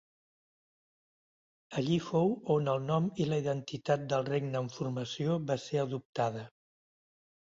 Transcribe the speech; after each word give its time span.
Allí 1.81 1.97
fou 2.05 2.31
on 2.55 2.71
el 2.73 2.79
nom 2.87 3.09
i 3.25 3.27
la 3.33 3.39
identitat 3.43 4.07
del 4.13 4.25
regne 4.31 4.59
en 4.65 4.71
formació 4.79 5.35
va 5.51 5.59
ser 5.67 5.83
adoptada. 5.83 6.47